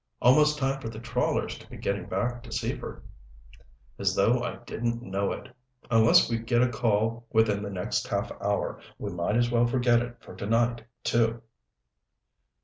"Almost 0.19 0.57
time 0.57 0.81
for 0.81 0.89
the 0.89 0.97
trawlers 0.97 1.59
to 1.59 1.69
be 1.69 1.77
getting 1.77 2.07
back 2.09 2.41
to 2.41 2.51
Seaford." 2.51 3.03
"As 3.99 4.15
though 4.15 4.41
I 4.41 4.55
didn't 4.65 5.03
know 5.03 5.31
it! 5.31 5.47
Unless 5.91 6.27
we 6.27 6.39
get 6.39 6.63
a 6.63 6.69
call 6.69 7.27
within 7.31 7.61
the 7.61 7.69
next 7.69 8.07
half 8.07 8.31
hour, 8.41 8.81
we 8.97 9.11
might 9.11 9.35
as 9.35 9.51
well 9.51 9.67
forget 9.67 10.01
it 10.01 10.17
for 10.19 10.35
tonight, 10.35 10.83
too." 11.03 11.43